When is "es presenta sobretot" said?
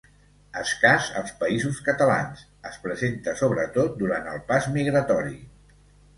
2.71-4.01